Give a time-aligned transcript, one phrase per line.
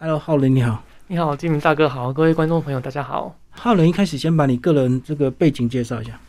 [0.00, 0.84] Hello，浩伦你好。
[1.08, 3.36] 你好，金明大哥好，各位观众朋友大家好。
[3.50, 6.20] 浩伦一开始先把你个人这个背景介绍一下。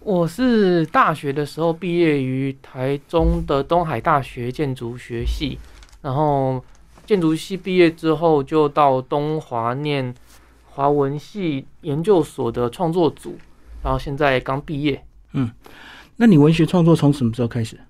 [0.00, 5.58] 我是大学的时候毕业于台中的东海大学建筑学系，
[6.02, 6.62] 然后
[7.06, 10.14] 建筑系毕业之后就到东华念
[10.66, 13.38] 华文系研究所的创作组，
[13.82, 15.02] 然后现在刚毕业。
[15.32, 15.50] 嗯
[16.16, 17.80] 那你文学创作从什么时候开始？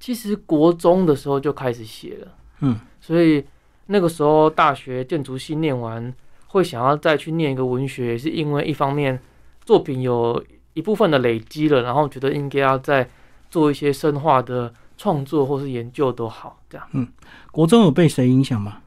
[0.00, 2.28] 其实国中的时候就开始写了，
[2.58, 3.44] 嗯，所以
[3.88, 6.14] 那个时候大学建筑系念完，
[6.46, 9.20] 会想要再去念一个文学，也是因为一方面
[9.64, 10.42] 作品有
[10.74, 13.08] 一部分的累积了，然后觉得应该要再
[13.50, 16.60] 做一些深化的创作或是研究都好。
[16.70, 17.08] 这样，嗯
[17.50, 18.82] 国中有被谁影响吗？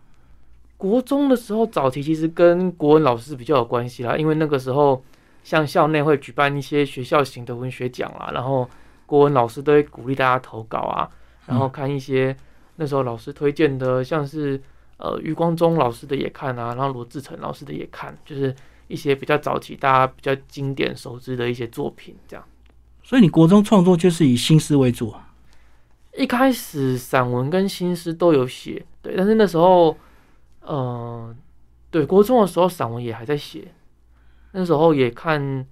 [0.78, 5.04] 国中的时候早期其实跟国文老师比较有关系啦，因为那个时候
[5.44, 8.70] 像校内会举办一些学校型的文学奖啦，然后
[9.06, 11.10] 国文老师都会鼓励大家投稿啊，
[11.48, 12.36] 然后看一些
[12.78, 14.62] 那时候老师推荐的，像是
[15.02, 18.56] 呃余光中老师的也看啊，然后罗志成老师的也看，就是
[18.88, 22.46] 一些比较早期大家比较经典熟知的一些作品这样。
[23.04, 25.34] 所以你国中创作就是以新诗为主啊。
[26.16, 29.98] 一开始散文跟新诗都有写，对，但是那时候，
[30.60, 31.34] 呃，
[31.90, 33.74] 对，国中的时候散文也还在写，
[34.52, 35.66] 那时候也看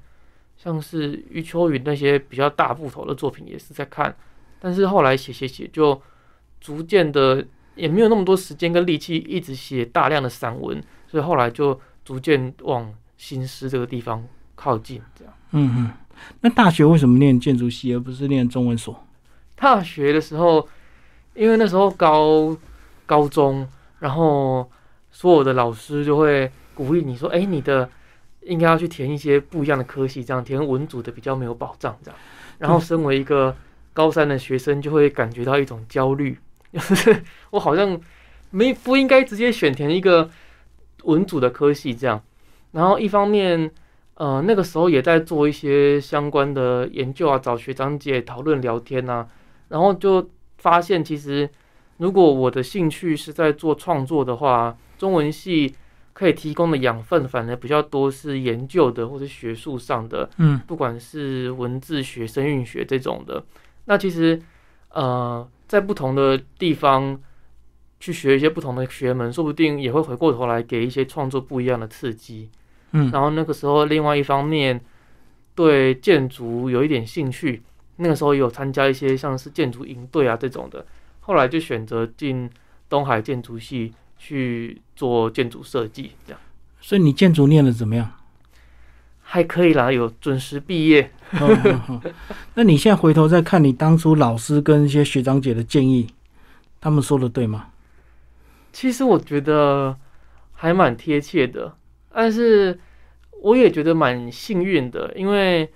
[0.58, 4.16] 像是余秋雨那些比较大部头的作品也是在看，
[4.60, 6.02] 但是后来写写写就
[6.62, 15.34] 逐渐的也没有那么多时间跟力气一直写大量的散文，所以后来就逐渐往新诗这个地方靠近，这样。
[15.52, 15.92] 嗯嗯。
[16.42, 19.08] 那大学为什么念建筑系而不是念中文所？
[19.56, 20.68] 大学的时候，
[21.34, 22.56] 因为那时候高
[23.06, 23.66] 高中，
[24.00, 24.70] 然后
[25.12, 27.90] 所有的老师就会鼓励你说：“哎，你的
[28.42, 32.20] 应该要去填一些不一样的科系，这样填文组的比较没有保障。”这样，
[32.58, 33.56] 然后身为一个
[33.94, 36.38] 高三的学生，就会感觉到一种焦虑，
[36.74, 38.00] 就是我好像
[38.52, 40.30] 没不应该直接选填一个
[41.04, 42.22] 文组的科系这样。
[42.72, 43.70] 然后一方面，
[44.16, 49.28] 呃，那个时候也在做一些相关的研究啊，找学长姐讨论聊天啊。
[49.70, 51.50] 然后就发现，其实
[51.98, 55.74] 如果我的兴趣是在做创作的话，中文系
[56.14, 63.44] 可以提供的养分反而比较多，是研究的或者学术上的，嗯不管是文字学、声韵学这种的。
[63.86, 64.40] 那其实
[64.90, 67.18] 呃，在不同的地方
[68.00, 72.50] 去学一些不同的学门，说不定也会回过头来给一些创作不一样的刺激。
[72.92, 74.82] 嗯然后那个时候，另外一方面
[75.54, 77.62] 对建筑有一点兴趣，
[77.98, 80.84] 那个时候也有参加一些像是建筑营队啊这种的，
[81.20, 82.50] 后来就选择进
[82.90, 86.42] 东海建筑系去做建筑设计，这样
[86.82, 88.12] 所以你建筑念的怎么样？
[89.22, 91.12] 还可以啦，有准时毕业。
[91.34, 92.02] 哦
[92.56, 96.08] 那你现在回头再看你当初老师跟一些学长姐的建议，
[96.82, 97.68] 他们说的对吗？
[98.72, 99.98] 其实我觉得
[100.54, 101.76] 还蛮贴切的，
[102.14, 102.80] 但是
[103.42, 105.72] 我也觉得蛮幸运的，因为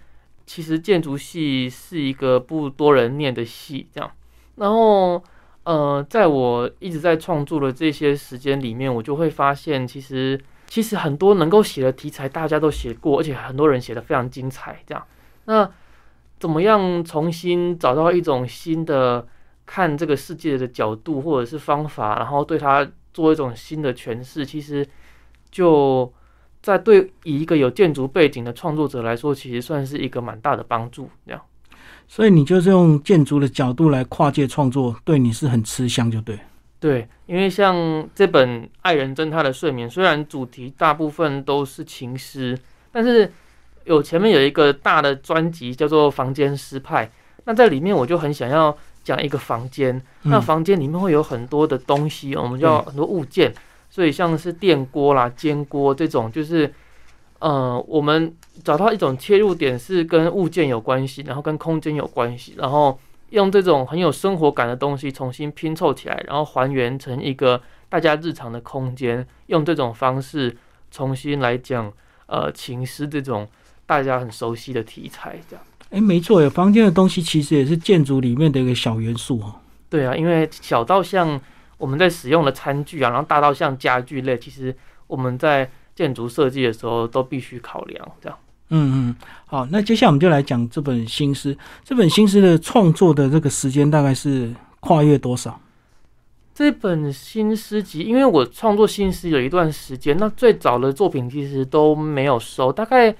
[0.45, 4.11] 其实建筑系是一个不多人念的系，这样。
[4.55, 5.23] 然后，
[5.63, 15.03] 呃，在我一直在创作的这些时间里面，我就会发现，其实其实很多能够写的题材，大家都写过，而且很多人写的非常精彩，这样。
[15.45, 15.69] 那
[16.39, 19.25] 怎么样重新找到一种新的
[19.65, 24.85] 看这个世界的角度或者是方法，然后对它做一种新的诠释，其实
[25.49, 26.11] 就
[26.61, 31.09] 在对以一个有建筑背景的创作者来说，其实算是一个蛮大的帮助。
[31.25, 31.41] 这样，
[32.07, 36.39] 所以你就是用建筑的角度来跨界创作，对你是很吃香，就对。
[36.79, 42.59] 对，因为像这本《爱人侦他的睡眠》，虽然主题大部分都是情诗，
[42.91, 43.31] 但是
[43.85, 47.05] 有前面有一个大的专辑叫做《房间诗派》，
[47.45, 50.41] 那在里面我就很想要讲一个房间，那嗯。
[50.41, 53.53] 房间里面会有很多的东西，我们叫很多物件，
[53.89, 56.73] 所以像是电锅啦、煎锅这种，就是
[57.39, 58.33] 呃，我们
[58.63, 62.97] 找到一种切入点是跟物件有关系，然后跟空间有关系，然后
[63.31, 70.55] 用这种很有生活感的东西重新拼凑起来，然后还原成一个大家日常的空间，用这种方式
[70.89, 71.91] 重新来讲
[72.27, 73.45] 呃情诗这种
[73.85, 75.65] 大家很熟悉的题材，这样。
[75.89, 79.55] 哎，没错耶，房间的东西其实也是建筑里面的一个小元素哦。
[79.89, 81.39] 对啊，因为小到像
[81.77, 84.75] 我们在使用的餐具啊，然后大到像家具类，其实
[85.05, 88.11] 我们在建筑设计的时候都必须考量。
[88.19, 88.37] 这样，
[88.69, 89.15] 嗯嗯，
[89.45, 91.55] 好，那接下来我们就来讲这本新诗。
[91.83, 95.59] 这本新诗的创作的这个时间大概是跨越多少？
[96.55, 103.15] 这本新诗集，因为我创作新诗有一段时间，那最早的作品其实都没有收，大概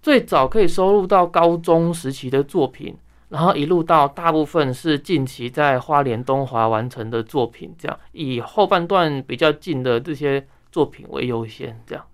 [0.00, 2.96] 最早可以收录到高中时期的作品，
[3.28, 12.04] 然后一路到大部分是近期在花莲东华完成的作品，这样以后半段比较近的这些作品为优先，这样。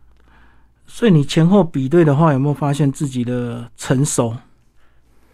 [0.86, 4.34] 所以你前后比对的话，有没有发现自己的成熟？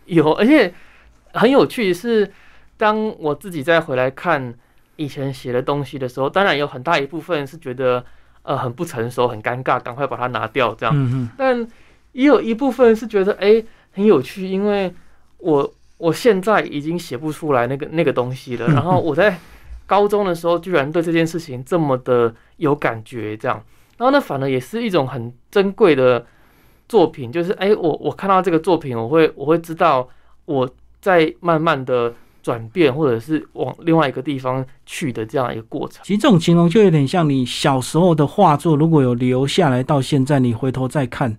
[0.06, 0.72] 有，而且
[1.32, 2.30] 很有趣是，
[2.76, 4.54] 当我自己再回来看
[4.96, 8.04] 以前写的东西的时候，当然有很大一部分是觉得
[8.42, 10.94] 呃很不成熟、很尴尬，赶快把它拿掉这样。
[10.94, 11.68] 嗯嗯但
[12.12, 13.62] 也有一部分是觉得哎、
[13.92, 14.92] 很有趣，因为
[15.38, 19.38] 我我现在已经写不出来那个那个东西了， 然后我在
[19.86, 23.62] 高中的时候居然对这件事情这么的有感觉，这样，
[23.98, 26.24] 然后那反而也是一种很珍贵的
[26.88, 30.08] 作品，就是哎、我我看到这个作品，我会我会知道
[30.44, 30.68] 我
[31.00, 36.00] 在慢慢的转变，或者是往另外一个地方去的这样一个过程。
[36.04, 41.36] 其实这种形容就有点像你小时候的画作，如果有留下来到现在，你回头再看，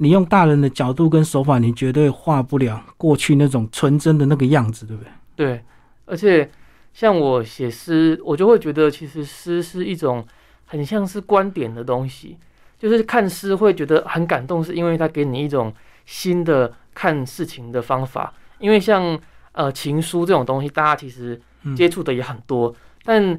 [0.00, 5.10] 你用大人的角度跟手法，你绝对画不了过去那种纯真的那个样子，对不对？
[5.34, 5.64] 对，
[6.06, 6.48] 而且
[6.92, 10.24] 像我写诗，我就会觉得其实诗是一种
[10.66, 12.36] 很像是观点的东西，
[12.78, 15.74] 就是看诗会觉得很感动，是因为它给你一种
[16.06, 18.32] 新的看事情的方法。
[18.58, 19.18] 因为像
[19.52, 21.40] 呃情书这种东西，大家其实
[21.76, 22.72] 接触的也很多，
[23.04, 23.36] 但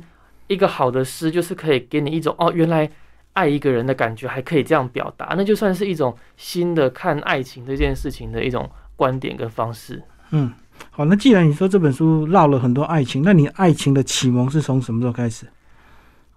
[0.47, 2.89] 一个好的诗就是可以给你一种哦，原来。
[3.33, 10.01] 爱一个人的感觉还可以这样表达，那就算是一种新的看爱情这件事情的一种观点跟方式。
[10.31, 10.51] 嗯，
[10.91, 15.47] 好，那既然你说这本书唠了很多爱情，那你爱情的启蒙是从什么时候开始？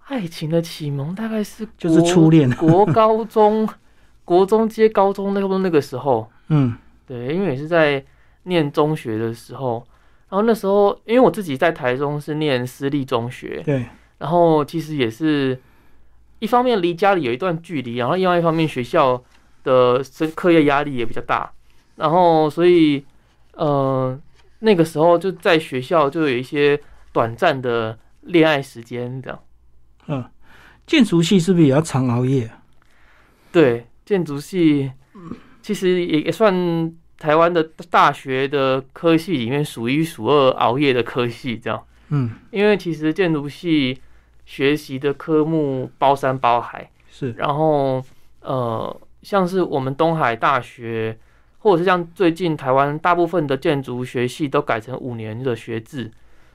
[0.07, 2.49] 爱情的启蒙大概是就是初恋。
[2.57, 3.67] 国高中、
[4.25, 6.75] 国中接高中那个那个时候，嗯
[7.07, 8.03] 对，因为也是在
[8.43, 9.85] 念中学的时候，
[10.29, 13.85] 然后那时候因为我自己在台中是念私立中学，对，
[14.17, 15.59] 然后其实也是
[16.43, 19.23] 一方面离家里有一段距离，然后另外一方面学校
[19.63, 21.49] 的生课业压力也比较大，
[21.95, 23.05] 然后所以
[23.53, 24.19] 呃
[24.59, 26.77] 那个时候就在学校就有一些
[27.13, 29.39] 短暂的恋爱时间这样。
[30.07, 30.25] 嗯，
[30.85, 32.59] 建筑系是不是也要常熬夜啊？
[33.53, 34.91] 对，建筑系
[35.61, 41.81] 其实也也算台湾的大学的科系里面数一数二熬夜的科系，这样。
[42.09, 43.97] 嗯，因为其实建筑系
[44.45, 48.03] 学习的科目包山包海，是，然后
[48.41, 51.17] 呃，像是我们东海大学，
[51.59, 56.11] 或者是像最近台湾大部分的建筑学系都改成五年的学制，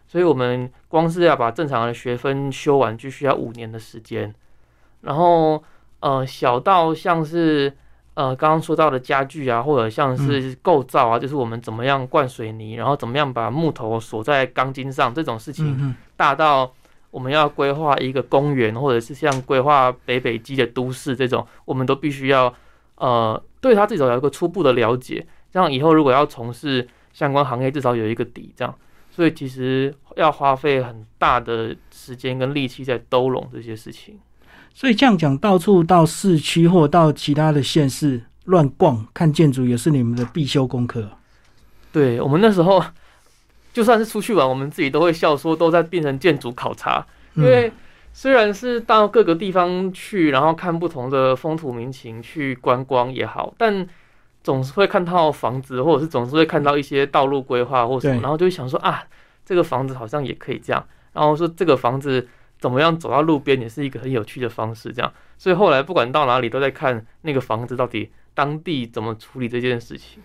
[0.07, 4.35] 所以我们光是要把正常的学分修完，就需要五年的时间。
[5.01, 5.63] 然后
[6.01, 7.73] 呃，小到像是
[8.15, 16.71] 呃刚刚说到的家具啊，或者像是构造啊，就是我们怎么样灌水泥，然后怎么样把木头锁在钢筋上这种事情，大到
[17.11, 22.53] 我们要规划一个公园，或者是像规划北北基的都市这种，我们都必须要
[22.97, 28.75] 呃对它至少有一个初步的了解，这样以后如果要从事相关行业，至少有一个底，这样。
[29.11, 34.17] 所以其实要花费很大的时间跟力气在兜拢这些事情。
[34.73, 41.11] 所以这样讲，到处到市区或到其他的县市乱逛看建筑，也是你们的必修功课。
[41.91, 42.81] 对我们那时候，
[43.73, 47.73] 就算是出去玩，我们自己都会笑说，都在变成建筑考察，因为嗯
[48.13, 53.87] 虽然是到各个地方去，然后看不同的风土民情去观光也好，但
[54.43, 59.05] 总是会看到房子，或者是总是会看到一些道路规划或什么，然后就会想说啊，
[59.45, 62.27] 这个房子好像也可以这样，然后说这个房子
[62.59, 70.21] 怎么样走到路边也是一个很有趣的方式，这样，所以后来不管到哪里都在看那个房子到底当地怎么处理这件事情。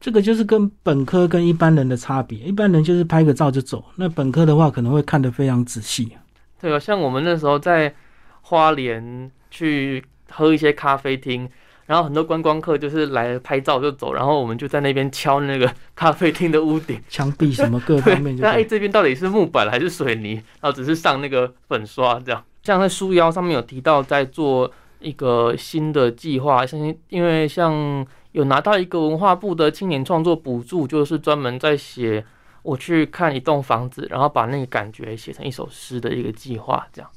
[0.00, 6.12] 这个就是跟本科跟一般人的差别，一般人就是拍个照就走，那本科的话可能会看得非常仔细。
[6.60, 7.94] 对啊，像我们那时候在
[8.42, 11.48] 花莲去喝一些咖啡厅，
[11.86, 20.34] 然后很多观光客就是来拍照就走，然后我们就在那边敲那个咖啡厅的屋顶，墙壁什么各方面， 就那哎对这边到底是木板还是水泥？
[20.60, 22.44] 然后只是上那个粉刷这样。
[22.62, 32.24] 像在书腰上面有提到在做一个新的计划，相信因为像有拿到一个文化部的青年创作补助，就是专门在写
[32.62, 37.10] 我去看一栋房子，然后把那个感觉写成一首诗的一个计划这样。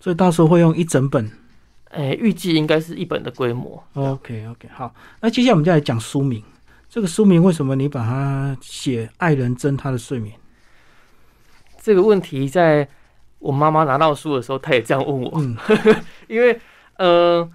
[0.00, 1.30] 所以到时候会用一整本。
[1.90, 3.82] 诶，预计应该是一本的规模。
[3.92, 6.42] OK OK，好，那接下来我们就来讲书名。
[6.88, 10.34] 这个书名为什么你把它写“爱人争他的睡眠
[11.80, 12.88] 这个问题在
[13.38, 15.20] 我妈妈拿到书的时候，她也这样问”？
[15.22, 15.56] 我，嗯
[16.28, 16.58] 因为
[16.96, 17.46] 呃，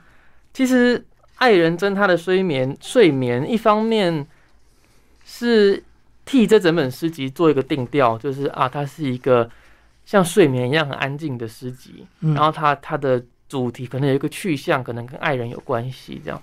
[0.54, 1.04] 其实
[1.38, 4.26] 爱人憎他的睡眠，睡眠一方面
[5.26, 5.82] 是
[6.26, 9.50] 替这整本诗集做一个定调，就是啊，它是一个
[10.06, 16.42] 像睡眠一样很安静的诗集，嗯，然后它它的主题可能有一个去向，可能跟爱人有关系这样。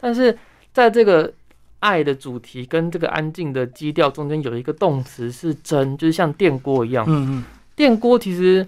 [0.00, 0.36] 但是
[0.72, 1.32] 在这个
[1.80, 7.04] 爱的主题跟这个安静的基调中间有一个动词是真，就是像电锅一样。
[7.08, 7.44] 嗯嗯，
[7.76, 8.66] 电锅其实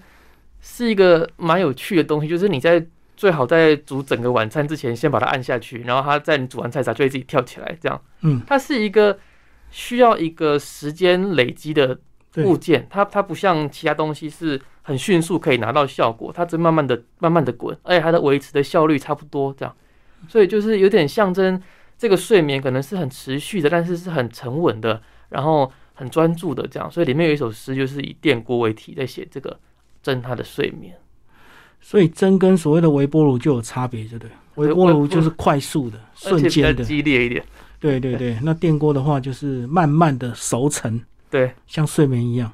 [0.60, 2.84] 是一个蛮有趣的东西，就是你在
[3.22, 8.02] 最好在煮整个晚餐之前，先把它按下去，然后它在你煮完菜它就会自己跳起来，这样。
[8.22, 9.16] 嗯，它是一个
[9.70, 11.96] 需要一个时间累积的
[12.32, 19.72] 对物件，它它不像其他东西是很迅速可以拿到效果，它只慢慢的慢慢的滚，而且它的维持的效率差不多这样，
[20.26, 21.62] 所以就是有点象征
[21.96, 29.56] 这个睡眠可能是很持续的，但是是很沉稳的，然后很专注的这样，所以里面有一首诗就是以电锅为题在写这个
[30.02, 30.98] 真他的睡眠。
[31.82, 34.30] 所以针跟所谓的微波炉就有差别，对不对？
[34.54, 37.44] 微波炉就是快速的、瞬间的，激烈一点，
[37.80, 38.38] 对对对。
[38.42, 40.98] 那电锅的话就是慢慢的熟成，
[41.28, 42.50] 对，像睡眠一样。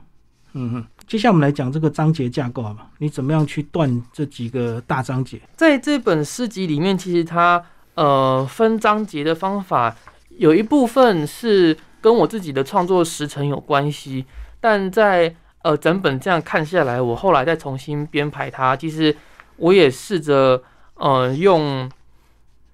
[0.55, 0.87] 嗯哼。
[1.07, 2.87] 接下来我们来讲这个章节架构好吧？
[2.99, 5.41] 你怎么样去断这几个大章节？
[5.57, 7.63] 在这本诗集里面，其实它
[7.95, 9.97] 呃分章节的方法
[10.37, 14.27] 有一部分是跟我自己的创作时程有关系，
[14.61, 15.35] 但在
[15.69, 19.15] 呃整本这样看下来，我后来再重新编排它，其实
[19.57, 20.63] 我也试着
[20.95, 21.91] 呃用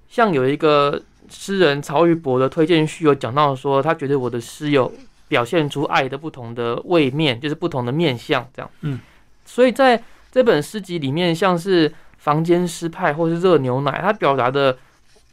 [0.09, 4.93] 像有一个诗人曹玉博的推荐序有讲到说，他觉得我的诗有
[5.27, 8.71] 表现出爱的不同的位面，就是不同的面相这样。
[8.83, 9.01] 嗯，
[9.45, 14.79] 所以在这本诗集里面，像是房间诗派或是热牛奶，它表达的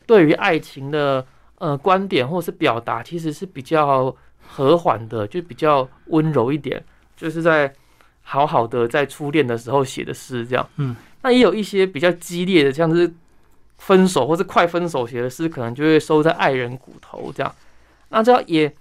[0.08, 1.24] 对于爱情的
[1.60, 4.16] 呃观点或是表达，其实是比较
[4.48, 6.84] 和缓的，就比较温柔一点，
[7.22, 7.72] 就是在
[8.24, 10.68] 好好的在初恋的时候写的诗这样。
[10.78, 13.14] 嗯，那也有一些比较激烈的，像是
[13.78, 17.56] 分手或是快分手写的诗，可能就会收在爱人骨头这样。
[18.10, 18.74] 那这样也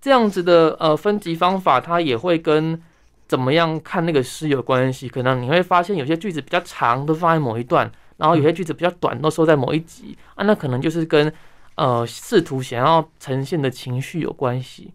[0.00, 2.80] 这样子的呃分级方法，它也会跟
[3.26, 5.08] 怎么样看那个诗有关系。
[5.08, 10.44] 可能你会发现有些句子比较长，都放在某一段；然后有些句子比较短，都收在某一集啊。
[10.44, 11.32] 那可能就是跟
[11.74, 14.92] 呃试图想要呈现的情绪有关系。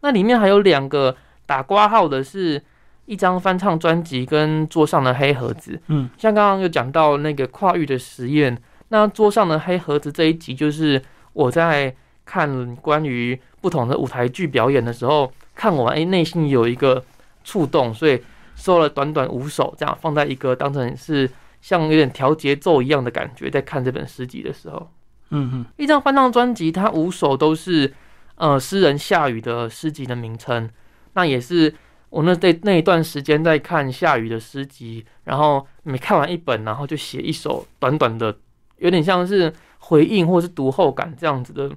[0.00, 2.62] 那里面还有两个打挂号的是
[3.06, 5.80] 一张翻唱专辑跟桌上的黑盒子。
[5.88, 8.56] 嗯，像刚刚有讲到那个跨域的实验，
[8.88, 11.94] 那桌上的黑盒子这一集就是我在
[12.24, 17.04] 看关于不同的舞台剧表演的时候，看完哎内心有一个
[17.42, 18.22] 触动，所以
[18.54, 21.28] 收了短短五首，这样放在一个当成是
[21.60, 24.88] 像有点调节奏一样的感觉，在看这本诗集的时候。
[25.30, 27.92] 嗯哼，一张翻唱专辑，它五首都是
[28.36, 30.70] 呃诗人夏雨的诗集的名称。
[31.14, 31.74] 那也是
[32.10, 38.36] 我那那那一段时间在看夏雨的诗集，然后每看完一本，然后就写一首短短的，
[38.78, 41.70] 有点像是回应或是读后感这样子的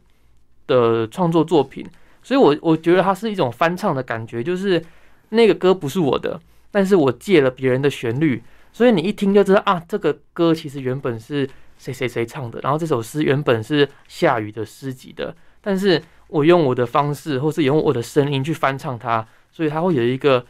[0.68, 1.86] 的创作作品。
[2.24, 4.84] 所以我我觉得它是一种翻唱的感觉，就是
[5.30, 8.42] 那个歌不是我的，但是我借了别人的旋律，
[8.74, 20.46] 所以你一听就知道啊，这个歌其实原本是谁谁谁唱的，然后这首诗原本是夏雨的诗集的，但是我用我的方式，或是用我的声音去翻唱它，所以它会有一个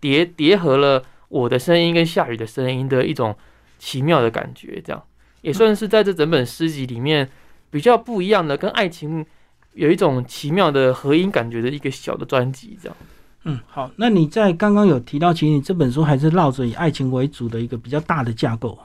[0.00, 3.36] 叠叠合了我的声音跟夏雨的声音的一种
[3.78, 5.02] 奇妙的感觉，这样
[5.42, 7.28] 也算是在这整本诗集里面
[7.70, 9.26] 比较不一样的，跟爱情
[9.74, 12.96] 有一种奇妙的合音感觉的一个小的专辑，这样。
[13.44, 13.90] 嗯，好。
[13.96, 18.78] 那你在刚刚有提到，其实你这本书还是绕着以爱情为主的一个比较大的架构。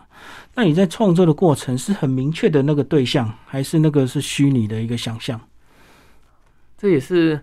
[0.53, 5.39] 那你在创作的过程是很明确的那个对象，还是那个是虚拟的一个想象？
[6.79, 7.39] 这也是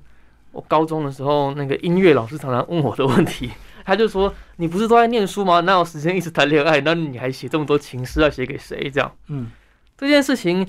[0.50, 3.50] 我高中的时候那个音乐老师常常问我的问题。
[3.86, 5.60] 他就说：“你不是都在念书吗？
[5.60, 6.80] 哪有时间一直谈恋爱？
[6.80, 9.48] 那你还写这么多情诗，要写给谁？”这样，嗯，
[9.96, 10.66] 这件事情，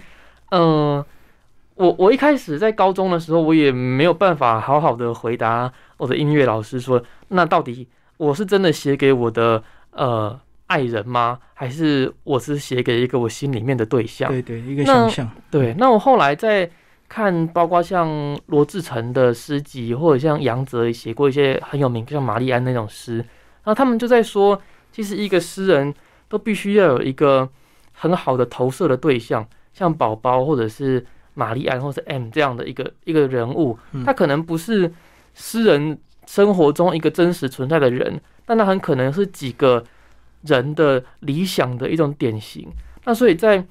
[0.51, 1.03] 嗯、
[1.73, 11.39] 我我一开始在高中的时候，我也没有办法好好的回答我的音乐老师说，那到底我是真的写给我的呃爱人吗？
[11.55, 14.29] 还是我是写给一个我心里面的对象？
[14.29, 15.31] 对对，一个那想象。
[15.49, 16.69] 对，那我后来在
[17.09, 24.61] 看，包括像罗志诚的诗集，或者像杨泽写过一些很有名，像玛丽安那种诗，然后他们就在说，
[24.91, 25.93] 其实一个诗人
[26.27, 27.47] 都必须要有一个
[27.93, 34.91] 很好的投射的对象，像宝宝或者是玛丽安或是 M 这样的一个一个人物，嗯他可能不是
[35.33, 39.83] 诗人生活中一个真实存在的人，但他很可能是几个
[40.41, 42.67] 人的理想的一种典型。
[43.05, 43.63] 那所以在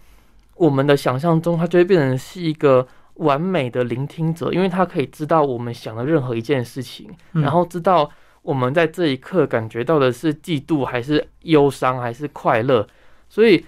[0.54, 2.86] 我们的想象中，他就会变成是一个
[3.16, 8.10] 完美的聆听者，因为他可以知道我们想的任何一件事情，嗯然后知道
[8.42, 12.86] 我们在这一刻感觉到的是嫉妒还是忧伤还是快乐。
[13.28, 13.64] 所以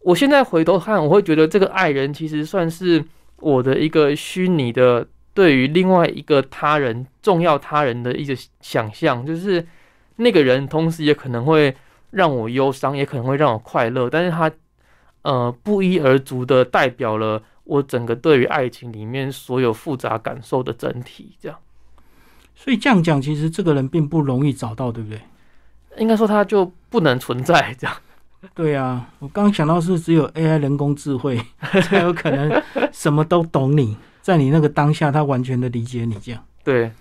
[0.00, 3.04] 我现在回头看，我会觉得这个爱人其实算是
[3.40, 9.66] 我的一个虚拟的对于另外一个他人重要他人的一个想象，就是
[10.16, 11.74] 那个人同时也可能会
[12.10, 14.50] 让我忧伤，也可能会让我快乐，但是他
[15.22, 21.58] 呃不一而足的代表了我整个对于爱情里面所有复杂感受的整体，这样。
[22.54, 25.20] 所以这样讲，其实这个人并不容易找到，对不对？
[25.98, 27.96] 应该说他就不能存在，这样。
[28.54, 31.40] 对啊，我刚想到是只有 AI 人工智慧
[31.82, 36.44] 才有可能什么都懂你，在你那个当下，他完全的理解你这样。
[36.62, 36.92] 对，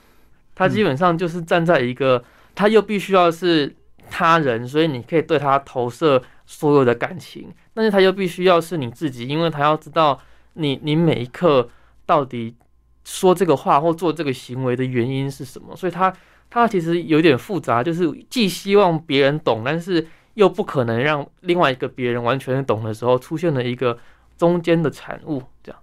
[0.56, 2.24] 他基本上就是站在一个，
[2.56, 3.76] 他又必须要是
[4.10, 10.18] 他人，所以你可以对他投射所有的感情，但是他又必须要是你自己，因为他要知道
[10.54, 11.70] 你你每一刻
[12.06, 12.56] 到底
[13.04, 16.14] 说这个话或做这个行为的原因是什么，所以他
[16.50, 20.08] 他其实有点复杂，就是既希望别人懂，但是。
[20.36, 23.96] 又不可能让另外一个别人完全懂的时候，出现了一个
[24.36, 25.80] 中间的产物，这样。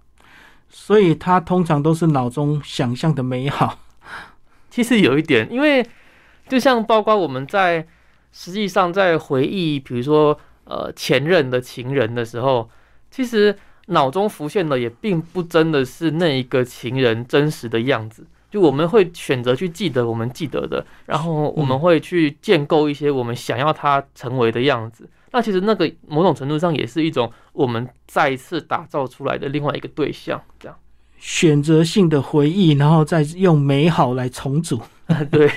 [0.67, 3.79] 所以他通常都是脑中想象的美好。
[4.69, 5.81] 其实有一点，因为
[6.49, 7.87] 就像包括我们在
[8.33, 12.69] 实际上在回忆，比如说呃前任的情人的时候，
[13.09, 13.57] 其实
[13.87, 18.25] 脑中浮现的也并不真的是那一个情人真实的样子。
[18.49, 25.09] 就我们会选择去记得我们记得的，然后我们会去建构一些我们想要它成为的样子。
[25.31, 30.77] 那其实那个某种程度上也是一种我们再一次打造出来的另外一个对象，这样
[31.17, 34.81] 选择性的回忆，然后再用美好来重组。
[35.31, 35.49] 对，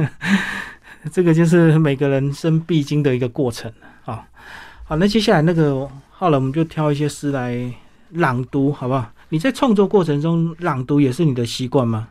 [1.12, 3.70] 这个就是每个人生必经的一个过程
[4.06, 4.26] 啊。
[4.84, 5.86] 好，那接下来那个
[6.22, 7.74] 好了，我们就挑一些诗来
[8.10, 9.12] 朗读，好不好？
[9.30, 12.10] 你在创作过程中朗读也是你的习惯吗？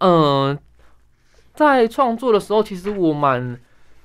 [0.00, 0.58] 嗯，
[1.52, 3.60] 在创作的时候，其实我蛮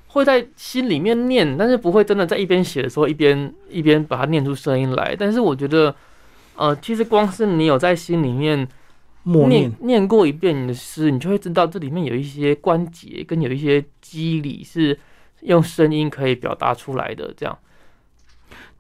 [0.08, 5.16] 会在心里面念，但是不会真的在一边写的时候一边一边把它念出声音来。
[5.18, 5.96] 但是我觉得，
[6.58, 8.68] 呃，其实光是你有在心里面
[9.24, 15.00] 默念念过一遍你的诗，你就会知道这里面有一些关节跟有一些机理是
[15.44, 17.58] 用声音可以表达出来的，这样。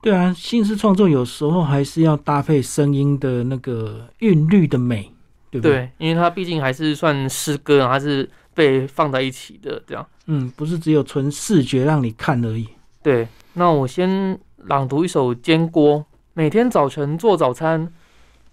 [0.03, 5.09] 对啊，新诗创作有时候还是要搭配声音的那个韵律的美，
[5.49, 5.71] 对不对？
[5.71, 10.05] 对，因为它毕竟还是算诗歌，还是被放在一起的这样。
[10.25, 12.67] 嗯，不是只有纯视觉让你看而已。
[13.01, 15.99] 对，那我先朗读一首《煎锅》。
[16.33, 17.89] 每天早晨做早餐，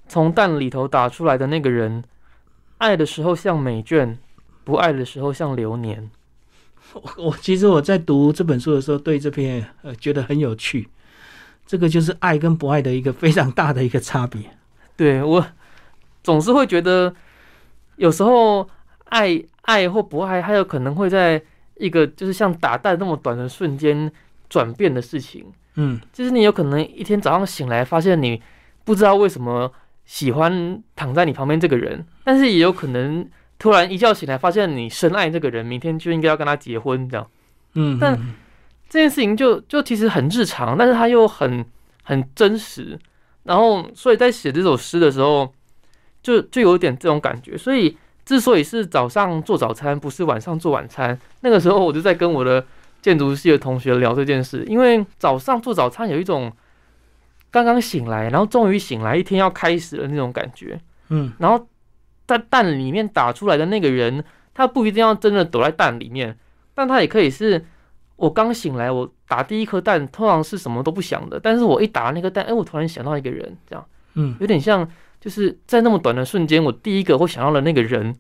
[0.07, 2.05] 从蛋里头打出来的那个人，
[2.79, 4.17] 爱的时候像美卷，
[4.63, 6.09] 不爱的时候像流年。
[7.19, 10.89] 我其实我在读这本书的时候，对这篇呃觉得很有趣。
[11.71, 14.43] 这个就是爱跟不爱的一个非常大的一个差别。
[14.97, 15.47] 对我
[16.21, 17.15] 总是会觉得，
[17.95, 18.69] 有时候
[19.05, 21.41] 爱爱或不爱，还有可能会在
[21.77, 24.11] 一个就是像打蛋那么短的瞬间
[24.49, 25.47] 转变的事情。
[25.77, 28.43] 嗯，就是你有可能一天早上醒来，发现你
[28.83, 29.73] 不知道为什么
[30.05, 33.25] 喜欢躺在你旁边这个人，但是也有可能
[33.61, 37.25] 突然一觉醒来，发现你深爱这个人，明天就应该要跟他结婚这样。
[37.75, 38.19] 嗯，但。
[38.91, 41.65] 这件事情就就其实很日常，但是它又很
[42.03, 42.99] 很真实，
[43.45, 45.55] 然后所以在写这首诗的时候，
[46.21, 47.57] 就就有点这种感觉。
[47.57, 52.67] 所以之所以是早上做早餐，不是晚上做晚餐，那个时候我就在跟我的
[53.01, 56.53] 建筑系的同学聊这件事，因为早上做早餐有一种
[57.53, 60.81] 刚刚醒来，然后终于醒来，一天要开始的那种感觉。
[61.11, 61.65] 嗯，然后
[62.27, 66.37] 在蛋里面打出来的那个人，他不一定要真的躲在蛋里面，
[66.75, 67.65] 但他也可以是。
[68.21, 71.41] 我刚醒来，我打第一颗蛋，通常是什么都不想的。
[71.41, 74.87] 但是我一打那颗蛋，哎，我突然想到一个人，这样，嗯，有点像，
[75.19, 78.15] 就是在那么短的瞬间，我第一个会想到的那个人，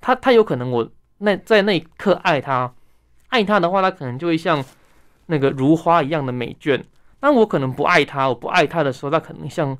[0.00, 2.74] 他他有可能我那在那一刻爱他，
[3.28, 4.64] 爱他的话，他可能就会像
[5.26, 6.82] 那个如花一样的美眷。
[7.20, 9.78] 但我可能不爱他，我不爱他的时候，他可能像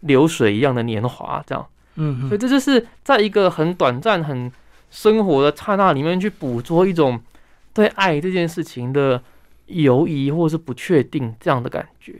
[0.00, 4.50] 流水一样的年华，这样，嗯，所以这就是在一个很短暂、很
[4.90, 7.20] 生活的刹那里面去捕捉一种。
[7.72, 9.22] 对爱这件事情的
[9.66, 12.14] 犹疑或者是不确定这样的感觉，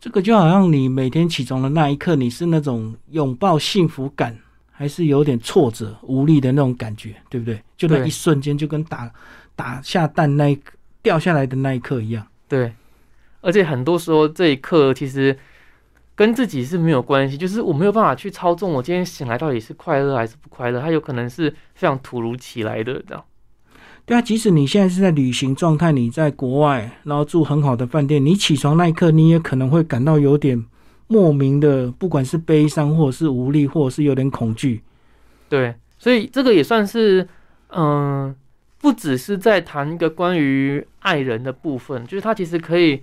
[0.00, 4.38] 这个就好像你每天起床的那一刻，你是那种拥抱幸福感，
[4.70, 7.62] 还是有点挫折无力的那种感觉，对不对？
[7.76, 9.10] 就那一瞬间，就跟打
[9.54, 10.58] 打下蛋那一
[11.02, 12.26] 掉下来的那一刻一样。
[12.48, 12.72] 对，
[13.40, 15.36] 而且很多时候这一刻其实
[16.14, 23.22] 跟自己是没有关系，就是我没有办法去操纵我今天醒来到底是快乐还是不快乐，它有可能是非常突如其来的这样。
[24.06, 30.64] 对啊，即使你现在是在旅行状态，你在国外，然后住很好的饭店，你起床那一刻，你也可能会感到有点
[31.08, 34.80] 莫名的，不管是悲伤，或者是无力，或者是有点恐惧。
[35.48, 37.26] 对，所以这个也算是，
[37.70, 38.32] 嗯，
[38.80, 43.02] 不只是在谈一个关于爱人的部分，就是他其实可以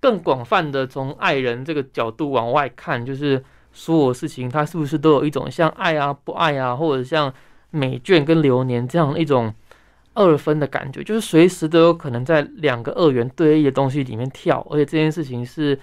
[0.00, 3.40] 更广泛的从爱人这个角度往外看，就是
[3.72, 7.32] 所有事情，他是不是都有一种像爱啊、不爱啊，或者像
[7.70, 9.54] 美眷跟流年这样一种。
[10.14, 15.78] 二分的感觉，就是随时都有可能在两个二元对立的东西里面跳，而且这件事情是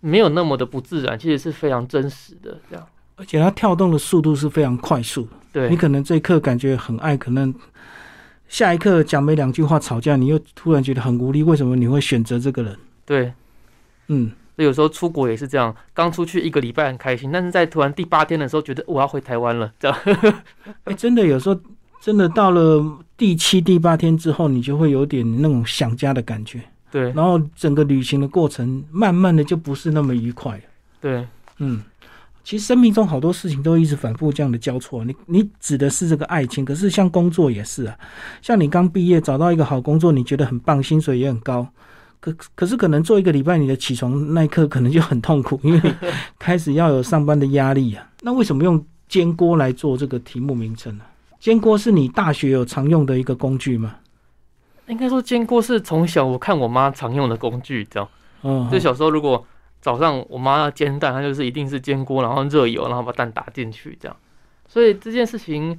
[0.00, 2.86] 没有那么的不自然，其实是非常真实的这样。
[3.16, 5.30] 而且它跳动的速度是非常快速的。
[5.52, 7.54] 对你可能这一刻感觉很爱，可能
[8.48, 11.42] 下一刻讲没两句话吵架，你又突然觉得很无力。
[11.42, 12.76] 为什么你会选择这个人？
[13.04, 13.32] 对，
[14.08, 19.98] 嗯，所以有时候出国也是这样，刚出去一个礼拜很开心，但是在突然第八天的时候，觉得我要回台湾了，这样。
[20.84, 21.60] 哎、真的有时候
[22.02, 22.84] 真的到了
[23.16, 26.60] 第七、第八天之后，你就会有点那种想家的感觉，
[26.90, 30.62] 对然后整个旅行的过程慢慢的就不是那么愉快了。
[31.00, 31.24] 对
[31.58, 31.80] 嗯，
[32.42, 35.04] 其实生命中好多事情都一直反复这样的交错。
[35.04, 37.96] 你你指的是这个爱情，可是像工作也是啊。
[38.40, 41.64] 像你刚毕业找到一个好工作，你觉得很棒，薪水也很高，
[42.18, 45.94] 可可是可能做一个礼拜，你的起床那一刻可能就很痛苦，因为
[46.36, 48.04] 开始要有上班的压力啊。
[48.22, 51.04] 那为什么用煎锅来做这个题目名称呢？
[51.42, 53.96] 煎锅是你大学有常用的一个工具吗？
[54.86, 58.08] 应该说煎锅是从小我看我妈常用的工具，这样。
[58.44, 59.44] 嗯，就小时候如果
[59.80, 64.16] 早上我妈要煎蛋，她就是一定是煎锅，然后热油，然后把蛋打进去这样。
[64.68, 65.76] 所以这件事情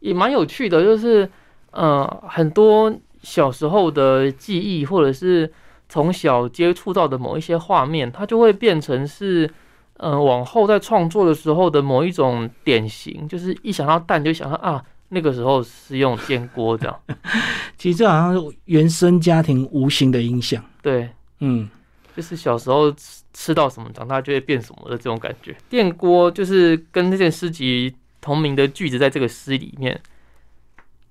[0.00, 1.26] 也蛮有趣的，就是
[1.70, 5.50] 呃很多小时候的记忆，或者是
[5.88, 9.50] 从小接触到的某一些画面，它就会变成是
[9.96, 17.00] 呃往后在创作的时候的某一种典型，就是一想到蛋就想到啊那个时候是用煎锅这样。
[17.78, 20.64] 其实这好像是原生家庭无形的影响。
[20.82, 21.68] 对，嗯，
[22.16, 25.54] 就是小时候吃吃到什么，长大就会变什么的这种感觉。
[25.68, 30.00] 电锅就是跟那件诗集同名的句子，在这个诗里面，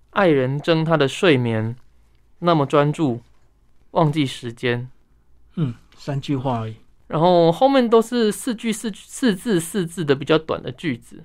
[0.09, 1.75] 爱人争他的睡眠，
[2.39, 3.21] 那么专注，
[3.91, 4.89] 忘记时间。
[5.55, 6.75] 嗯，三句话而已。
[7.07, 11.23] 然后后面都是四句四句四字四字的比较短的句子。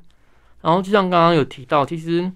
[0.61, 2.31] 然后就像刚刚有提到，其实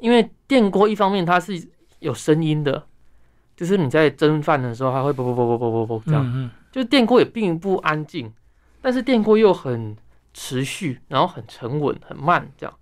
[0.00, 1.68] 因为电锅一方面它是
[2.00, 2.84] 有声音的，
[3.56, 6.24] 就是你在蒸饭的时候，它会啵啵啵啵啵啵啵这样。
[6.26, 8.32] 嗯嗯就是电锅也并不安静，
[8.80, 9.96] 但是电锅又很
[10.32, 12.72] 持续，然后很沉稳、很慢这样。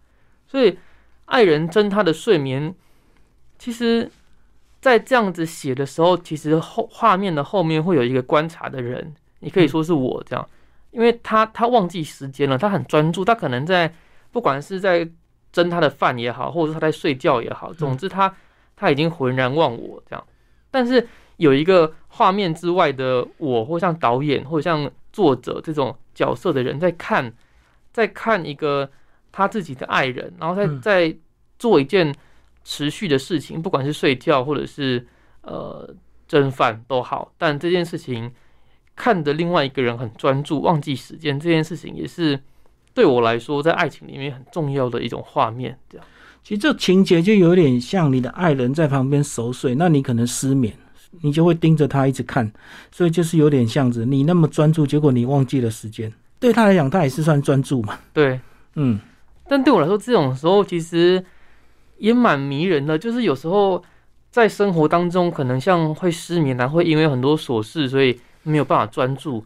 [0.47, 0.79] 所以
[1.25, 2.75] 爱人争他的睡眠，
[3.59, 4.11] 其实，
[4.81, 10.49] 在这样子写的时候，其实后画面的后面会有一个观察的人，你可以说是我这样，
[10.91, 13.91] 因为他他忘记时间了，他很专注，他可能在
[14.31, 15.09] 不管是在
[15.53, 18.35] 蒸他的饭也好，或者是他在睡觉也好，总之他
[18.77, 20.27] 他已经浑然忘我这样，
[20.71, 21.09] 但是。
[21.39, 27.33] 有一个画面之外的我，或像导演，或者像作者这种角色的人在看，
[27.93, 28.91] 在看一个
[29.31, 31.17] 他自己的爱人，然后在嗯在
[31.57, 32.13] 做一件
[32.65, 35.07] 持续的事情，不管是睡觉或者是
[35.43, 35.89] 呃
[36.27, 38.33] 蒸饭都好，但这件事情
[38.97, 42.43] 看的另外一个人很专注，忘记时间，这件事情也是
[42.99, 45.79] 对我来说在爱情里面很重要的一种画面。
[45.89, 46.05] 这样，
[46.43, 50.75] 其实这情节就有点像你的爱人在旁边熟睡，那你可能失眠，
[51.21, 52.51] 你就会盯着他一直看，
[52.91, 56.13] 所以就是有点像子你那么专注，结果你忘记了时间。
[56.41, 57.97] 对他来讲，他也是算专注嘛。
[58.13, 58.41] 对。
[58.75, 58.99] 嗯，
[59.49, 61.25] 但对我来说，这种时候其实
[61.99, 62.99] 也蛮迷人的。
[62.99, 63.81] 就是有时候
[64.29, 69.45] 在生活当中，可能像会失眠啊，会因为很多琐事，所以没有办法专注。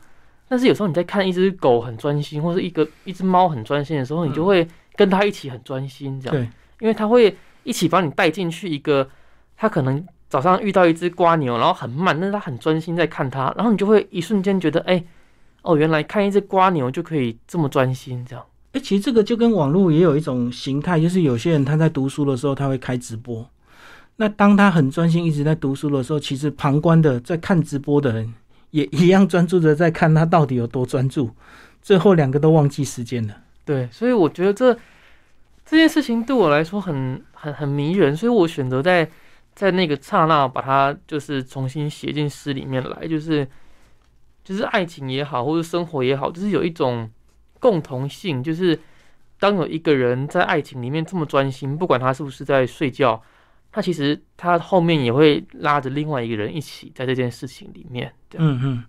[0.53, 6.47] 但是有时候你在看一只狗很专心，或是一个一只猫很专心的时候，你就会跟它一起很专心，这样，对，
[6.79, 7.35] 因为它会
[7.65, 9.09] 一起把你带进去一个，
[9.57, 15.03] 它可能早上遇到一只瓜牛，然后很慢，但是它很专心在看它，然后你就会一瞬间觉得，哎、
[15.63, 18.45] 哦，原来看一只瓜牛就可以这么专心，这样。
[18.73, 23.49] 哎、其实这个就跟网络也有一种形态，就是有些人他在读书的时候他会开直播，
[24.17, 28.35] 那当他很专心一直在读书的时候，其实旁观的在看直播的人
[28.73, 31.31] 也一样专注的在看他到底有多专注，
[31.81, 33.35] 最后两个都忘记时间了。
[33.65, 34.75] 对，所以我觉得这
[35.65, 39.09] 这件事情对我来说很很很迷人，所以我选择在
[39.55, 43.47] 在那个刹那把它就是重新写进诗里面来，就是
[44.43, 47.09] 就是爱情也好，或者生活也好，就是有一种
[47.61, 48.79] 共同性，就是
[49.39, 53.23] 当有一个人在爱情里面这么专心，不管他是不是在睡觉，
[53.73, 58.13] 他其实他后面也会拉着另外一个人一起在这件事情里面。
[58.35, 58.85] 嗯嗯，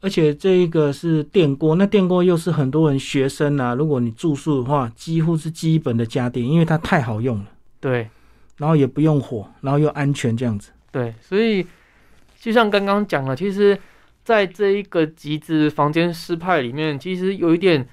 [0.00, 7.46] 而且这一个是电锅，那电锅又是很多人学生啊，如果你住宿的话，几乎是基本的家电，因为它太好用了，
[7.80, 8.08] 对。
[8.58, 10.70] 然后也不用火，然后又安全这样子。
[10.92, 11.66] 对，所以
[12.38, 13.76] 就像刚刚讲了，其实
[14.22, 17.88] 在这一个集子房间失派里面，其实有一点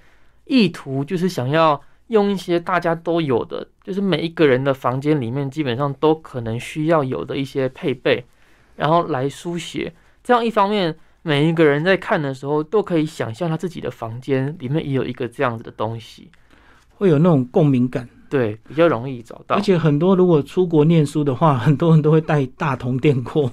[0.46, 8.24] 意图，就是想要用一些大家都有的，就是每一个人的房间里面基本上都可能需要有的一些配备，
[8.76, 9.92] 然后来书写。
[10.24, 16.30] 这样一方面，每一个人在看的时候都可以想象他自己的房间里面也有一个这样子的东西。
[16.96, 18.10] 会有那种共鸣感。
[18.30, 19.62] 对，比较容易找到而。
[19.62, 23.52] 且很多如果出国念书的话， 很多人都会带大同电锅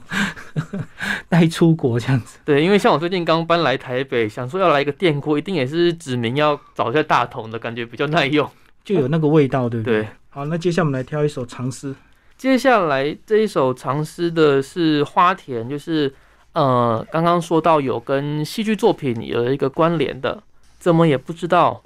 [1.29, 2.39] 带出国这样子。
[2.45, 8.49] 对，因为像我最近刚搬来台北，想说要来一个电锅，一定也是指明要找一下大同的，感觉比较耐用。
[8.85, 10.03] 就有那个味道，对不对？
[10.03, 11.95] 对，好，那接下来我们来挑一首长诗。
[12.37, 16.15] 接下来这一首长诗的是花田，就是
[16.53, 20.43] 呃，刚刚说到有跟戏剧作品有一个关联的，
[20.79, 21.83] 怎么也不知道，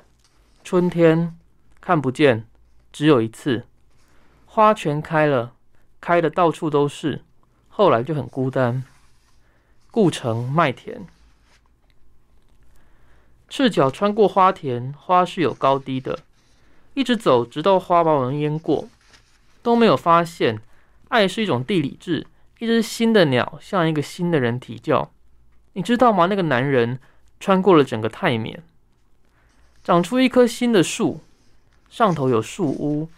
[0.64, 1.34] 春天
[1.80, 2.44] 看不见，
[2.92, 3.64] 只有一次，
[4.46, 5.54] 花全开了，
[6.00, 7.22] 开的到处都是，
[7.68, 8.82] 后来就很孤单。
[9.90, 11.06] 故城麦田，
[13.48, 16.20] 赤脚穿过花田，花是有高低的，
[16.94, 18.88] 一直走，直到花把我们淹过。
[19.62, 20.60] 都没有发现，
[21.08, 22.26] 爱是一种地理志。
[22.60, 25.10] 一只新的鸟向一个新的人啼叫，
[25.72, 26.26] 你知道吗？
[26.26, 26.98] 那个男人
[27.38, 28.62] 穿过了整个泰缅，
[29.82, 31.20] 长出一棵新的树，
[31.90, 33.10] 上头有树屋，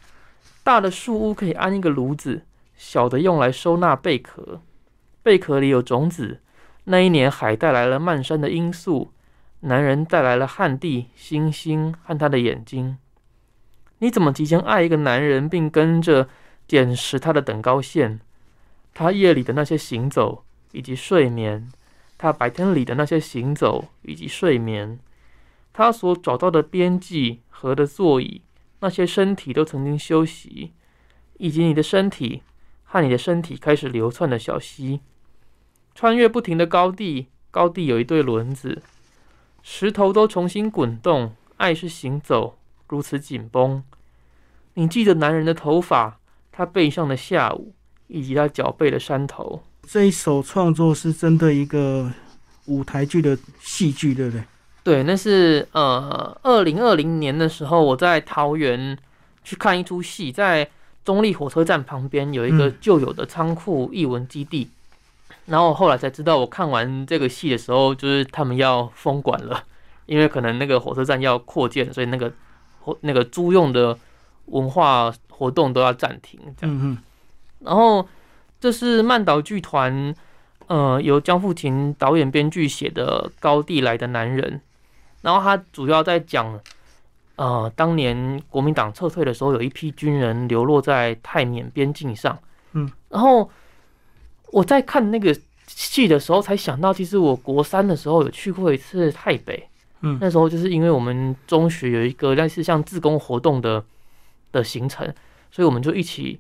[0.65, 2.43] 大的树屋可以安一个炉子，
[2.75, 4.63] 小的用来收纳贝壳，
[5.23, 6.41] 贝壳里有种子。
[6.85, 9.13] 那一年海带来了漫山的罂粟，
[9.61, 12.97] 男人带来了旱地、星星和他的眼睛。
[13.99, 16.29] 你怎么即将爱一个男人，并跟着
[16.67, 18.21] 捡拾他的等高线？
[18.95, 21.71] 他夜里的那些行走以及睡眠，
[22.19, 24.99] 他白天里的那些行走以及睡眠，
[25.73, 28.43] 他所找到的边际和的座椅，
[28.83, 30.73] 那些身体都曾经休息，
[31.38, 32.42] 以及你的身体
[32.83, 35.01] 和你的身体开始流窜的小溪，
[35.95, 38.83] 穿越不停的高地，高地有一对轮子，
[39.62, 42.59] 石头都重新滚动，爱是行走。
[42.88, 43.85] 如此紧绷，
[44.75, 46.18] 你记得男人的头发，
[46.51, 47.73] 他背上的下午，
[48.09, 49.62] 以及他脚背的山头。
[49.85, 52.12] 这一首创作是针对一个
[52.66, 54.45] 舞台剧的戏剧，对不对？
[54.85, 58.99] 对，那是呃，二零二零年的时候，我在桃园
[59.45, 60.68] 去看一出戏，在
[61.05, 64.68] 中立火车站旁边有一个嗯旧有的仓库艺文基地。
[65.47, 69.64] 然后后来才知道，我看完这个戏的时候，就是他们要封馆了，
[70.07, 72.33] 因为可能那个火车站要扩建，所以那个
[72.81, 73.99] 或那个租用的
[74.47, 76.99] 文化活动都要暂停，这样。
[77.61, 78.07] 然后
[78.61, 80.14] 这是曼岛剧团，
[80.68, 84.61] 呃，由江富琴导演编剧写的《高地来的男人》，
[85.23, 86.61] 然后他主要在讲，
[87.37, 92.39] 呃，当年国民党撤退的时候，有一批军人流落在泰缅边境上，
[92.73, 93.51] 嗯，然后
[94.49, 95.35] 我在看那个
[95.67, 99.69] 戏的时候，才想到，其实我国三的时候有去过一次台北，
[100.01, 100.19] 嗯。
[100.21, 103.83] 那时候就是因为我们中学有一个类似像自工活动的
[104.51, 105.07] 的行程，
[105.51, 106.39] 所以我们就一起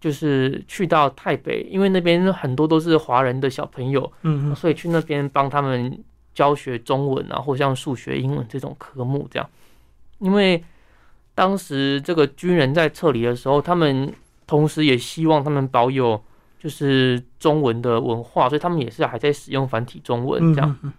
[0.00, 4.54] 就是去到台北，因为那边很多都是华人的小朋友，嗯嗯。
[4.54, 5.98] 所以去那边帮他们
[6.34, 9.48] 教学中文啊，或像数学、英文这种科目这样。
[10.18, 10.62] 因为
[11.34, 14.12] 当时这个军人在撤离的时候，他们
[14.46, 16.22] 同时也希望他们保有
[16.58, 20.78] 就是中文的文化，所以他们也是还在使用繁体中文嗯这样。
[20.82, 20.92] 嗯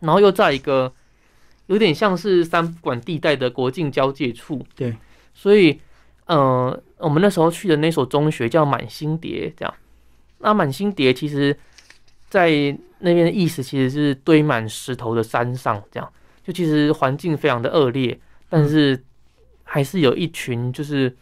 [0.00, 0.92] 然后又在一个
[1.66, 4.96] 有点像是三不管地带的国境交界处，对，
[5.32, 5.80] 所以
[6.26, 9.72] 呃，我们那时候去的那所中学叫满星蝶，这样。
[10.38, 11.56] 那满星蝶其实
[12.32, 12.48] 在
[13.00, 18.18] 那边的意思其实是堆满石头的山上，这样就其实环境非常的恶劣，
[18.48, 19.04] 但是
[19.64, 21.14] 还是有一群就是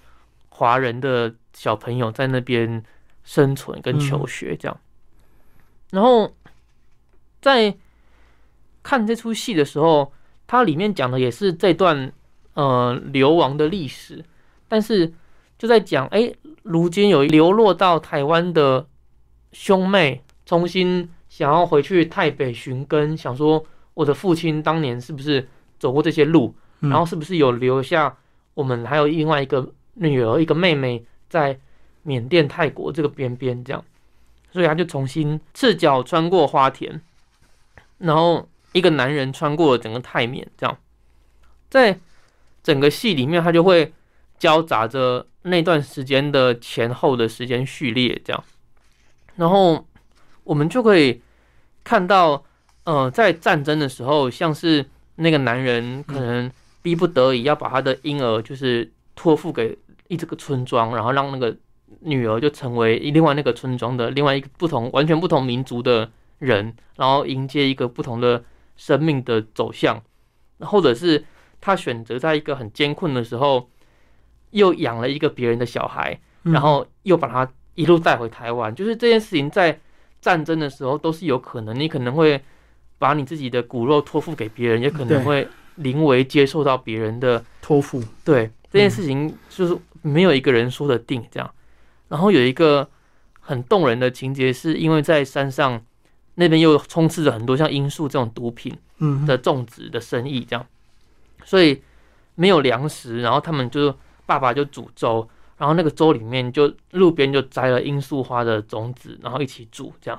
[0.50, 2.80] 华人的小朋友在那边
[3.24, 4.80] 生存跟求学这样。
[5.90, 6.32] 然后
[7.42, 7.76] 在
[8.84, 10.12] 看这出戏的时候，
[10.46, 12.12] 它里面讲的也是这段
[12.54, 14.24] 呃流亡的历史，
[14.68, 15.12] 但是
[15.58, 18.86] 就在讲，哎，如今有流落到台湾的
[19.50, 26.90] 兄妹，重新想要回去台北寻根，想说我的父亲当年是不是走过这些路，嗯。
[26.90, 28.16] 然后是不是有留下
[28.54, 31.56] 我们还有另外一个女儿、一个妹妹在
[32.02, 33.84] 缅甸、泰国这个边边这样，
[34.50, 37.00] 所以他就重新赤脚穿过花田，
[37.98, 40.76] 然后一个男人穿过了整个泰缅，这样，
[41.68, 42.00] 在
[42.64, 43.92] 整个戏里面，他就会
[44.36, 48.44] 交杂着那段时间的前后的时间序列，这样，
[49.36, 49.86] 然后
[50.50, 51.22] 我们就可以
[51.84, 52.42] 看到，
[52.82, 54.84] 呃，在战争的时候，像是
[55.14, 56.50] 那个男人可能
[56.82, 61.56] 逼不得已要把他的婴儿就是托付给一这个村庄，然后让那个
[62.00, 66.10] 女儿就成为另外那个村庄的另外一个不同完全不同民族的
[66.40, 68.42] 人，然后迎接一个不同的
[68.76, 70.02] 生命的走向，
[70.58, 71.24] 或者是
[71.60, 73.70] 他选择在一个很艰困的时候，
[74.50, 79.78] 又养了一个别人的小孩，然后又把他一路带回台湾，就是这件事情在
[80.20, 82.40] 战争的时候都是有可能，你可能会
[82.98, 91.50] 把你自己的骨肉托付给别人，也可能会临危接受到别人的托付，对，这件事情就是没有一个人说得定这样。
[92.08, 92.86] 然后有一个
[93.40, 95.80] 很动人的情节，是因为在山上
[96.34, 100.66] 那边又充斥着很多像罂粟这种毒品嗯的种植的生意，这样，
[101.44, 101.82] 所以
[102.34, 105.26] 没有粮食，然后他们就爸爸就煮粥，
[105.60, 110.18] 然后那个粥里面就路边就摘了罂粟花的种子，然后一起煮这样，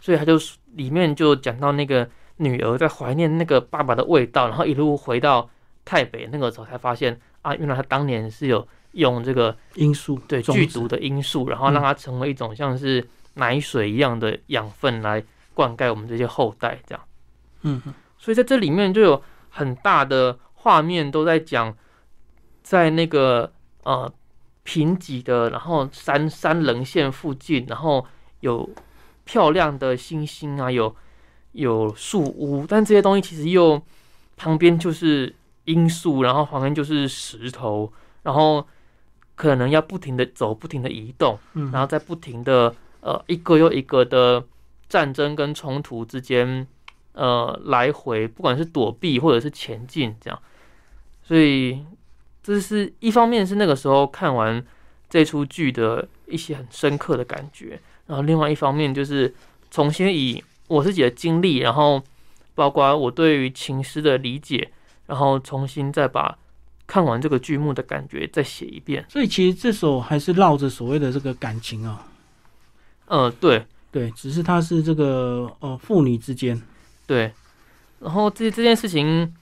[0.00, 0.36] 所以他就
[0.74, 5.48] 里面就讲到那个女儿在怀念那个爸爸的味道，然后一路回到
[5.84, 15.22] 台北那个时候才发现啊，原来他当年是有用这个罂粟对剧毒的罂粟，然后让它成为一种像是奶水一样的养分来
[15.54, 17.04] 灌溉我们这些后代，这样。
[17.62, 21.72] 嗯嗯所以在这里面就有很大的画面都在讲，
[22.60, 23.52] 在那个
[23.84, 24.12] 呃
[24.70, 28.06] 贫瘠的，然后山山棱线附近，然后
[28.38, 28.70] 有
[29.24, 30.94] 漂亮的星星啊，有
[31.50, 33.82] 有树屋，但这些东西其实又
[34.36, 38.64] 旁边就是罂粟，然后旁边就是石头，然后
[39.34, 44.44] 可能要不停的走，不停的移动，嗯，然后在不停的呃一个又一个的
[44.88, 46.64] 战争跟冲突之间，
[47.14, 50.40] 呃来回，不管是躲避或者是前进，这样，
[51.24, 51.84] 所以
[52.42, 54.64] 这是一方面是那个时候看完
[55.08, 59.34] 这出剧的一些很深刻的感觉，然后另外一方面就是
[59.70, 62.02] 重新以我自己的经历，然后
[62.54, 64.70] 包括我对于情诗的理解，
[65.06, 66.36] 然后重新再把
[66.86, 69.04] 看完这个剧目的感觉再写一遍。
[69.08, 72.06] 所以其实这首还是绕着所谓的这个感情啊、
[73.06, 76.60] 呃，对，对，只是它是这个呃父女之间，
[77.06, 77.32] 对，
[77.98, 79.34] 然后这这件事情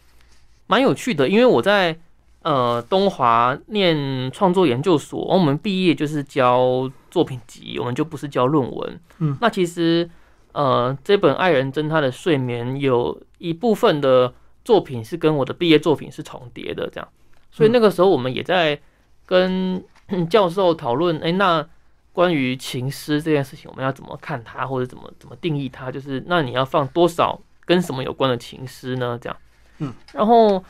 [0.66, 1.98] 蛮有趣的，因为我在
[2.42, 9.00] 呃东华念创作研究所，我们毕业就是教作品集，我们就不是教论文。
[9.18, 10.08] 嗯，那其实
[10.52, 14.32] 呃这本《爱人真他的睡眠》有一部分的
[14.64, 17.08] 作品是跟我的毕业作品是重叠的，这样，
[17.50, 18.78] 所以那个时候我们也在
[19.26, 19.82] 跟
[20.30, 21.66] 教授讨论，哎，那
[22.12, 25.90] 关于情诗这件事情，我们要怎么看它，或者怎么怎么定义它？
[25.90, 29.18] 就是那你要放多少跟什么有关的情诗呢？
[29.20, 29.36] 这样，
[29.78, 30.62] 嗯，然后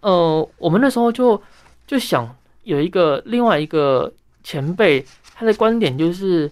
[0.00, 1.40] 呃，我们那时候就
[1.86, 6.50] 就想有一个另外一个前辈，他的观点就是，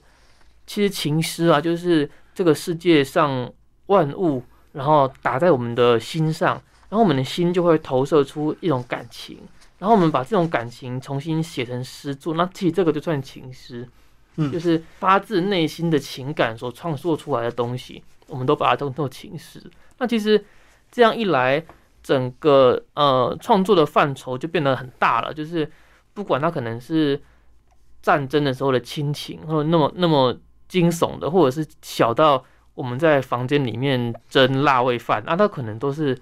[0.67, 3.51] 其实情诗啊，就是这个世界上
[3.87, 6.55] 万物，然后打在我们的心上，
[6.89, 9.39] 然后我们的心就会投射出一种感情，
[9.79, 13.89] 然后我们把这种感情重新写成诗作，那其实这个就算情诗。
[14.41, 19.61] 嗯就是发自内心的情感所创作出来的东西，我们都把它当做情诗。
[19.99, 20.45] 那其实
[20.93, 21.61] 这样一来，
[22.09, 25.35] 整个呃创作的范畴就变得很大了。
[25.35, 25.71] 就是
[26.15, 27.21] 不管它可能是
[28.01, 30.35] 战争的时候的亲情，或者那么那么
[30.67, 32.43] 惊悚的，或者是小到
[32.75, 36.19] 我们在房间里面蒸辣味饭，那它可能都是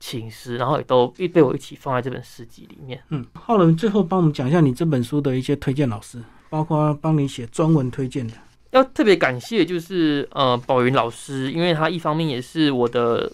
[0.00, 2.98] 寝食，然后也都一被我一起放在这本诗集里面。
[3.10, 6.18] 嗯，浩伦最后帮我们讲一下你这本书的一些推荐老师，
[6.48, 8.32] 包括帮你写专文推荐的。
[8.70, 13.30] 要特别感谢就是呃宝云老师，因为他一方面也是我的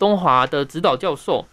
[0.00, 1.46] 东华的指导教授。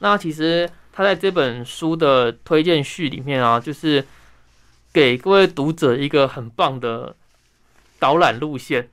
[0.00, 4.04] 那其实他在这本书的推荐序里面啊，就是
[4.92, 7.16] 给各位读者一个很棒的
[7.98, 8.90] 导览路线，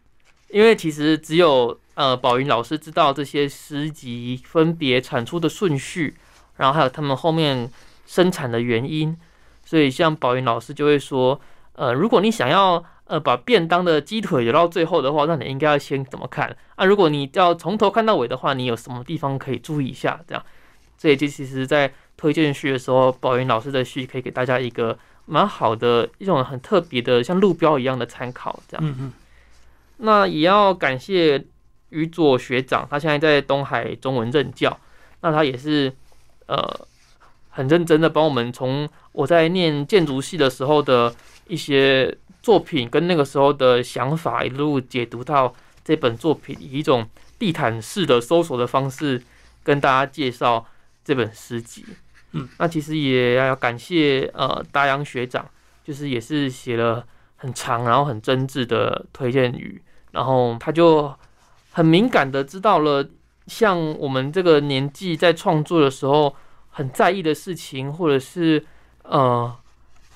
[0.49, 6.15] 因为其实只有呃宝云老师知道这些诗集分别产出的顺序，
[6.55, 7.69] 然后还有他们后面
[8.05, 9.17] 生产的原因，
[9.65, 11.41] 所以像宝云老师就会说，
[11.73, 16.85] 呃，如果你想要呃把便当的鸡腿留到最后的话，那你应该要先怎么看啊？
[16.85, 20.17] 如果你要从头看到尾的话，你有什么地方可以注意一下？
[20.25, 20.41] 这样，
[20.97, 28.85] 这也就其实在推荐序的时候，宝云老师的序可以给大家一个蛮好的一种很特别的像路标一样的参考，这样。
[28.85, 29.13] 嗯嗯
[29.97, 31.45] 那也要感谢
[31.89, 34.79] 于佐学长，他现在在东海中文任教，
[35.19, 35.93] 那他也是
[36.47, 36.87] 呃
[37.49, 41.13] 很认真的帮我们从我在念建筑系的时候的
[41.47, 49.21] 一些作品跟那个时候的想法一路解读到这本作品，以一种地毯式的搜索的方式
[49.63, 50.65] 跟大家介绍
[51.03, 51.85] 这本诗集。
[52.31, 55.45] 嗯，那其实也要感谢呃大洋学长，
[55.83, 59.81] 就是也是写了很长然后很真挚的推荐语。
[60.11, 61.13] 然后他就
[61.71, 63.07] 很敏感的知道了，
[63.47, 66.35] 像我们这个年纪在创作的时候
[66.69, 68.65] 很在意的事情，或者是
[69.03, 69.53] 呃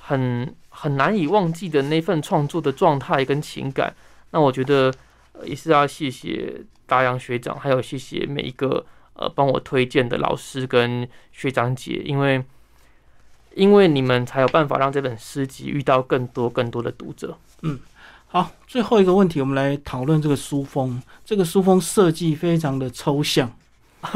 [0.01, 3.95] 很很难以忘记的那份创作的状态跟情感。
[4.31, 4.93] 那我觉得、
[5.31, 12.43] 呃也是要谢谢达阳学长，还有谢谢每一个呃帮我推荐的老师跟学长姐，因为
[13.53, 17.37] 因为你们才有办法让这本诗集遇到更多更多的读者。
[17.61, 17.79] 嗯
[18.27, 21.01] 好，最后一个问题，我们来讨论这个书封。
[21.23, 23.49] 这个书封设计非常的抽象，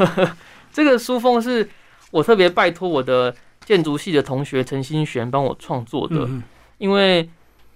[0.72, 1.66] 这个书封是
[2.10, 3.34] 我特别拜托我的
[3.64, 6.42] 建筑系的同学陈新璇帮我创作的，嗯
[6.80, 7.28] 因为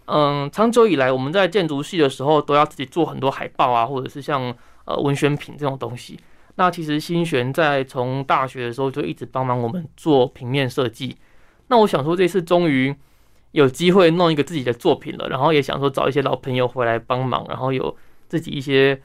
[0.06, 4.54] 嗯，长久以来我们在建筑系的时候都要自己做很多海报啊，或者是像
[4.86, 6.18] 呃文宣品这种东西。
[6.56, 11.16] 那其实新璇在从大学的时候就一直帮忙我们做平面设计。
[11.68, 12.94] 那我想说这次终于
[13.52, 17.96] 有机会弄一个自己的作品了，然后也想说找一些老朋友回来帮忙，然后有
[18.28, 19.00] 自己一些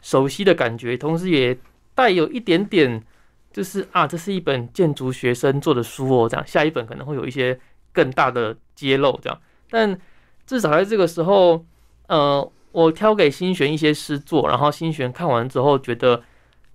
[0.00, 1.56] 熟悉的感觉，同时也
[1.94, 3.02] 带有一点点
[3.52, 7.58] 就是啊，这是一本建筑学生做的书哦，这样下一本可能会有一些
[7.92, 9.40] 更大的揭露，这样。
[9.70, 9.98] 但
[10.46, 11.64] 至少在这个时候，
[12.08, 16.22] 呃，我挑给新璇一些诗作，然后新璇看完之后觉得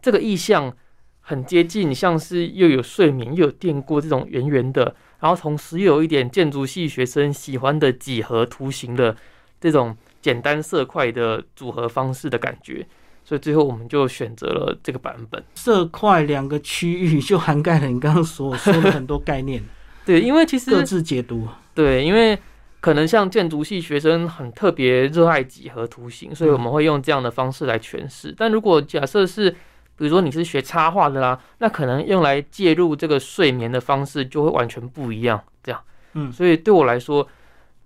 [0.02, 0.76] 这个意象
[1.22, 9.16] 很接近，像是又有睡眠又有电锅这种圆圆的，然后同时又有一点建筑系学生喜欢的几何图形的
[9.60, 12.88] 这种简单色块的组合方式的感觉，
[13.24, 15.44] 所以最后我们就选择了这个版本。
[15.56, 19.62] 色块两个区域就涵盖了你刚刚所说的很多概念，
[20.08, 21.48] 对，因为其实各自解读。
[21.76, 22.40] 对，因为
[22.80, 28.34] 可能像建筑系学生很特别热爱几何图形，所以我们会用这样的方式来诠释。
[28.38, 35.44] 但如果假设是，比如说你是学插画的啦，那可能用来介入这个睡眠的方式就会完全不一样。
[35.62, 35.82] 这样，
[36.14, 37.28] 嗯所以对我来说，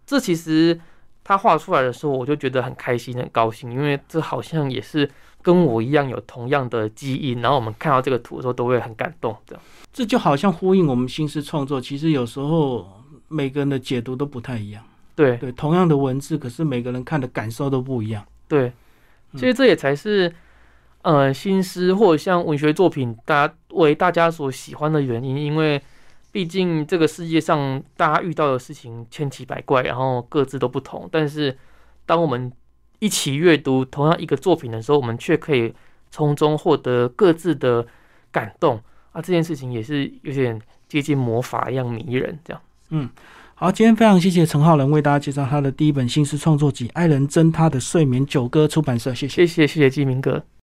[0.05, 0.79] 这其实
[1.23, 5.09] 他画出来的时候，我就觉得很开心、很高兴，因为这好像也是
[5.41, 7.41] 跟我一样有同样的基因。
[7.41, 9.35] 然后我们看到这个图的时候，都会很感动。
[9.45, 12.87] 这样，这就好像呼应我们新诗创作，其实有时候
[13.27, 14.83] 每个人的解读都不太一样。
[15.15, 18.25] 对对，同样的文字，可是每个人看的感受都不一样。
[18.47, 18.67] 对，
[19.31, 20.33] 嗯其实这也才是。
[21.03, 25.81] 呃，新诗或者像文学作品，大家为大家所喜欢的原因，因为
[26.31, 31.09] 毕竟这个世界上大家遇到的事情千奇百怪，然后各自都不同。
[31.11, 31.57] 但是，
[32.05, 32.51] 当我们
[33.01, 35.73] 一起阅读同样一个作品的时候，我们却可以
[36.11, 37.85] 从中获得各自的
[38.31, 38.79] 感动
[39.11, 39.19] 啊！
[39.19, 42.61] 这件事情也是有点接近魔法一样迷人，这样。
[42.89, 43.09] 嗯
[43.55, 49.45] 好，今天非常谢谢陈浩仁为大家介绍他的第一本新诗创作集《爱人真他的睡眠九歌》出版社，谢谢。
[49.45, 50.43] 谢谢，谢谢纪明哥。